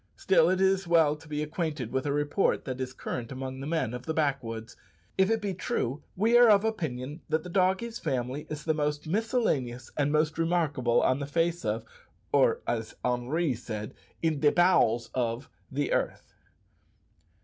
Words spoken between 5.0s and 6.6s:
If it be true, we are